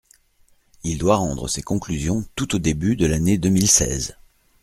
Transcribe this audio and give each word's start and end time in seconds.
Il 0.83 0.97
doit 0.97 1.17
rendre 1.17 1.47
ses 1.47 1.61
conclusions 1.61 2.25
tout 2.35 2.55
au 2.55 2.57
début 2.57 2.95
de 2.95 3.05
l’année 3.05 3.37
deux 3.37 3.49
mille 3.49 3.69
seize. 3.69 4.17